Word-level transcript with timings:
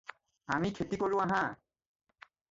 "আমি 0.53 0.69
খেতি 0.79 0.97
কৰোঁ 1.03 1.21
আহাঁ?" 1.25 1.43